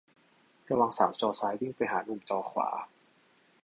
[0.69, 2.67] ระวังสาวจอซ้ายวิ่งไปหาหนุ่มจอขวา